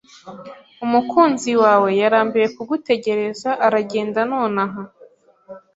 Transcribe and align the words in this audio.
Umukunzi 0.85 1.51
wawe 1.63 1.89
yarambiwe 2.01 2.47
kugutegereza 2.55 3.49
aragenda 3.65 4.19
nonaha. 4.31 4.81